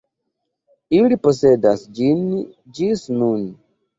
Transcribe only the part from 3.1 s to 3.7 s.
nun.